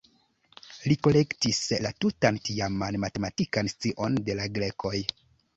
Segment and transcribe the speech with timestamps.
[0.85, 4.97] Li kolektis la tutan tiaman matematikan scion de la grekoj.